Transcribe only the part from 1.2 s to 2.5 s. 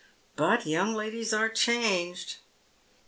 are changed."